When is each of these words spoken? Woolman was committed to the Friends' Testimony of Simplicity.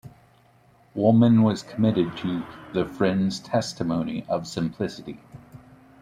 Woolman 0.95 1.43
was 1.43 1.61
committed 1.61 2.17
to 2.17 2.43
the 2.73 2.85
Friends' 2.85 3.39
Testimony 3.39 4.25
of 4.27 4.47
Simplicity. 4.47 5.19